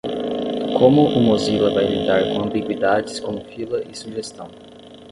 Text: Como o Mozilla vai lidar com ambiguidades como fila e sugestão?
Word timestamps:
Como 0.79 1.01
o 1.03 1.19
Mozilla 1.27 1.69
vai 1.75 1.85
lidar 1.87 2.21
com 2.33 2.45
ambiguidades 2.47 3.15
como 3.23 3.45
fila 3.51 3.77
e 3.89 3.93
sugestão? 3.95 4.49